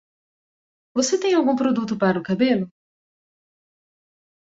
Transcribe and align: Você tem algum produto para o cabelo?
Você 0.95 1.19
tem 1.19 1.35
algum 1.35 1.55
produto 1.55 1.95
para 1.95 2.17
o 2.17 2.23
cabelo? 2.23 2.67